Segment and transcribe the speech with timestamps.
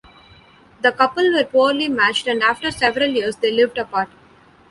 [0.81, 4.09] The couple were poorly matched and after several years they lived apart.